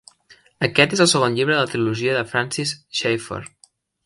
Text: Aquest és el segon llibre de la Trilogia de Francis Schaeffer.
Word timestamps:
Aquest 0.67 0.95
és 0.97 1.03
el 1.05 1.09
segon 1.11 1.35
llibre 1.37 1.57
de 1.57 1.59
la 1.59 1.69
Trilogia 1.75 2.17
de 2.19 2.25
Francis 2.33 2.73
Schaeffer. 2.81 3.43